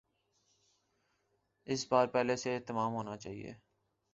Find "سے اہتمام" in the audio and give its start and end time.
2.35-2.93